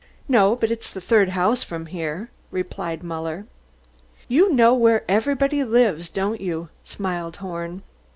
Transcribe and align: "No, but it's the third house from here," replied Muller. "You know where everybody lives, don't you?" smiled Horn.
"No, 0.27 0.55
but 0.55 0.71
it's 0.71 0.89
the 0.91 0.99
third 0.99 1.29
house 1.29 1.61
from 1.61 1.85
here," 1.85 2.31
replied 2.49 3.03
Muller. 3.03 3.45
"You 4.27 4.51
know 4.51 4.73
where 4.73 5.03
everybody 5.07 5.63
lives, 5.63 6.09
don't 6.09 6.41
you?" 6.41 6.69
smiled 6.83 7.35
Horn. 7.35 7.83